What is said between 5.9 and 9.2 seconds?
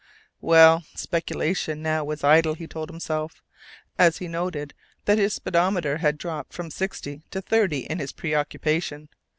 had dropped from sixty to thirty in his preoccupation.